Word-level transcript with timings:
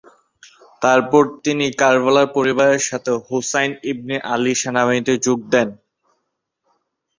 এরপরে 0.81 1.29
তিনি 1.45 1.65
কারবালায় 1.81 2.29
পরিবারের 2.37 2.83
সাথে 2.89 3.11
হোসাইন 3.25 3.71
ইবনে 3.91 4.15
আলীর 4.33 4.59
সেনাবাহিনীতে 4.61 5.13
যোগ 5.25 5.39
দেন। 5.53 5.69